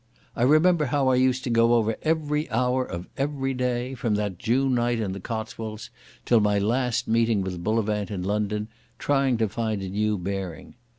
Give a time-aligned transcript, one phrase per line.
[0.35, 4.39] I remember how I used to go over every hour of every day from that
[4.39, 5.91] June night in the Cotswolds
[6.25, 8.67] till my last meeting with Bullivant in London,
[8.97, 10.73] trying to find a new bearing.